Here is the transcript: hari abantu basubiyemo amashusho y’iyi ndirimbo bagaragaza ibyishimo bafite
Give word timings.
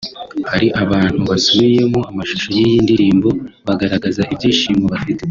hari 0.51 0.67
abantu 0.83 1.21
basubiyemo 1.31 1.99
amashusho 2.11 2.47
y’iyi 2.55 2.77
ndirimbo 2.85 3.29
bagaragaza 3.67 4.21
ibyishimo 4.33 4.85
bafite 4.93 5.19